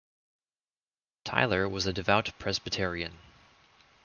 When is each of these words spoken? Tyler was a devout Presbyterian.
Tyler 1.25 1.69
was 1.69 1.85
a 1.85 1.93
devout 1.93 2.31
Presbyterian. 2.39 3.19